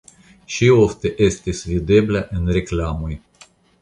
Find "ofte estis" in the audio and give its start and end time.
0.77-1.61